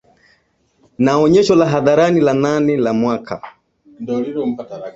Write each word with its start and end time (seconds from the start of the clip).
Na 0.97 1.11
onyesho 1.17 1.55
la 1.55 1.65
hadharani 1.69 2.21
la 2.21 2.33
nane 2.33 2.77
la 2.77 2.93
mwaka 2.93 3.41